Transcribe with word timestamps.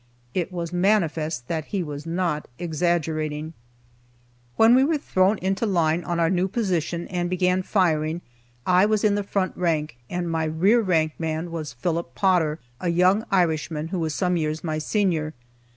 It 0.33 0.51
was 0.51 0.73
manifest 0.73 1.47
that 1.47 1.65
he 1.65 1.83
was 1.83 2.07
not 2.07 2.47
exaggerating. 2.57 3.53
When 4.55 4.73
we 4.73 4.83
were 4.83 4.97
thrown 4.97 5.37
into 5.37 5.67
line 5.67 6.03
on 6.05 6.19
our 6.19 6.31
new 6.31 6.47
position 6.47 7.07
and 7.09 7.29
began 7.29 7.61
firing, 7.61 8.21
I 8.65 8.87
was 8.87 9.03
in 9.03 9.13
the 9.13 9.21
front 9.21 9.55
rank, 9.55 9.99
and 10.09 10.27
my 10.27 10.45
rear 10.45 10.81
rank 10.81 11.13
man 11.19 11.51
was 11.51 11.73
Philip 11.73 12.15
Potter, 12.15 12.57
a 12.79 12.89
young 12.89 13.25
Irishman, 13.29 13.89
who 13.89 13.99
was 13.99 14.15
some 14.15 14.37
years 14.37 14.63
my 14.63 14.79
senior. 14.79 15.35